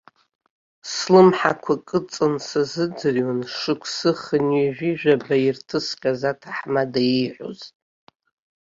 Слымҳақәа 0.91 1.73
кыдҵаны 1.87 2.39
сазыӡырҩуан, 2.47 3.39
шықәса 3.57 4.11
хынҩажәижәаба 4.21 5.35
ирҭысхьаз 5.45 6.21
аҭаҳмада 6.31 7.01
ииҳәоз. 7.05 7.59